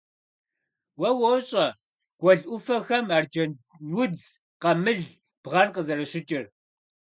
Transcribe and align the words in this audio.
Уэ 0.99 1.09
уощӀэ 1.21 1.65
гуэл 2.19 2.39
Ӏуфэхэм 2.47 3.05
арджэнудз, 3.15 4.23
къамыл, 4.61 5.01
бгъэн 5.43 5.69
къызэрыщыкӀыр. 5.73 6.45